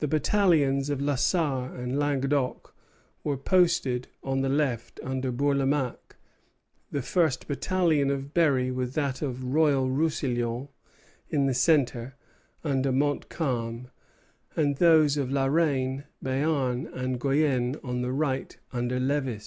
[0.00, 2.74] The battalions of La Sarre and Languedoc
[3.22, 6.16] were posted on the left, under Bourlamaque,
[6.90, 10.70] the first battalion of Berry with that of Royal Roussillon
[11.28, 12.16] in the centre,
[12.64, 13.92] under Montcalm,
[14.56, 19.42] and those of La Reine, Béarn, and Guienne on the right, under Lévis.